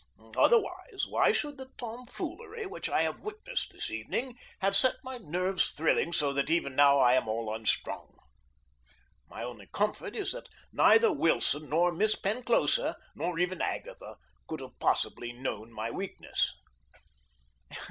[0.35, 5.73] Otherwise, why should the tomfoolery which I have witnessed this evening have set my nerves
[5.73, 8.17] thrilling so that even now I am all unstrung?
[9.29, 14.15] My only comfort is that neither Wilson nor Miss Penclosa nor even Agatha
[14.47, 16.51] could have possibly known my weakness.